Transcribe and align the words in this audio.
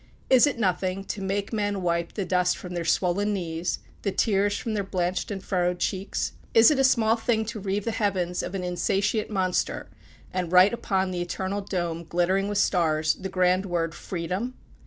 Is 0.31 0.47
it 0.47 0.57
nothing 0.57 1.03
to 1.03 1.21
make 1.21 1.53
men 1.53 1.83
wipe 1.83 2.13
the 2.13 2.25
dust 2.25 2.57
from 2.57 2.73
their 2.73 2.83
swollen 2.83 3.33
knees, 3.35 3.77
the 4.01 4.11
tears 4.11 4.57
from 4.57 4.73
their 4.73 4.83
blanched 4.83 5.29
and 5.29 5.43
furrowed 5.43 5.77
cheeks? 5.77 6.31
Is 6.55 6.71
it 6.71 6.79
a 6.79 6.83
small 6.83 7.15
thing 7.15 7.45
to 7.45 7.59
reave 7.59 7.85
the 7.85 7.91
heavens 7.91 8.41
of 8.41 8.55
an 8.55 8.63
insatiate 8.63 9.29
monster 9.29 9.89
and 10.33 10.51
write 10.51 10.73
upon 10.73 11.11
the 11.11 11.21
eternal 11.21 11.61
dome, 11.61 12.03
glittering 12.03 12.47
with 12.47 12.57
stars, 12.57 13.13
the 13.13 13.29
grand 13.29 13.67
word 13.67 13.93
Freedom? 13.93 14.55